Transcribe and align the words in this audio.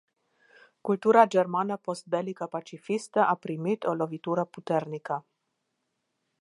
Cultura 0.81 1.25
germană 1.25 1.77
postbelică 1.77 2.45
pacifistă 2.45 3.19
a 3.19 3.35
primit 3.35 3.83
o 3.83 3.93
lovitură 3.93 4.45
puternică. 4.45 5.25